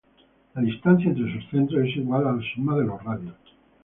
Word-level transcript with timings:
La 0.55 0.63
distancia 0.63 1.09
entre 1.11 1.31
sus 1.31 1.47
centros 1.51 1.87
es 1.87 1.95
igual 1.95 2.25
a 2.27 2.31
la 2.31 2.41
suma 2.55 2.75
de 2.75 2.85
los 2.85 3.03
radios. 3.03 3.35